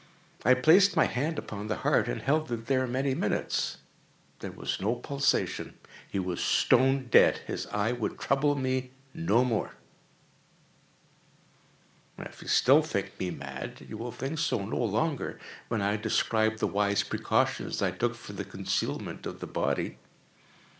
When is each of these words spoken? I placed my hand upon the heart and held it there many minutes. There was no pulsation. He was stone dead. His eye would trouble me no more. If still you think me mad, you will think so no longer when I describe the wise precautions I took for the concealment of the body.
I 0.43 0.55
placed 0.55 0.95
my 0.95 1.05
hand 1.05 1.37
upon 1.37 1.67
the 1.67 1.75
heart 1.85 2.07
and 2.07 2.23
held 2.23 2.51
it 2.51 2.65
there 2.65 2.87
many 2.87 3.13
minutes. 3.13 3.77
There 4.39 4.51
was 4.51 4.81
no 4.81 4.95
pulsation. 4.95 5.75
He 6.09 6.17
was 6.17 6.43
stone 6.43 7.05
dead. 7.11 7.37
His 7.45 7.67
eye 7.67 7.91
would 7.91 8.17
trouble 8.17 8.55
me 8.55 8.89
no 9.13 9.45
more. 9.45 9.75
If 12.17 12.41
still 12.49 12.77
you 12.77 12.81
think 12.83 13.19
me 13.19 13.29
mad, 13.29 13.85
you 13.87 13.95
will 13.95 14.11
think 14.11 14.39
so 14.39 14.65
no 14.65 14.83
longer 14.83 15.39
when 15.67 15.83
I 15.83 15.97
describe 15.97 16.57
the 16.57 16.65
wise 16.65 17.03
precautions 17.03 17.79
I 17.79 17.91
took 17.91 18.15
for 18.15 18.33
the 18.33 18.43
concealment 18.43 19.27
of 19.27 19.39
the 19.39 19.45
body. 19.45 19.99